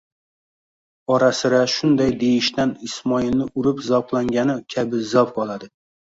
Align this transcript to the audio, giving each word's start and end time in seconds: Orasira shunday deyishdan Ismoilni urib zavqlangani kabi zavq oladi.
Orasira 1.15 1.57
shunday 1.73 2.15
deyishdan 2.23 2.71
Ismoilni 2.87 3.47
urib 3.65 3.83
zavqlangani 3.89 4.55
kabi 4.75 5.03
zavq 5.11 5.39
oladi. 5.45 5.69